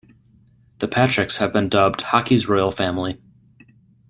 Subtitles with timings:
[0.79, 3.21] The Patricks have been dubbed Hockey's Royal Family.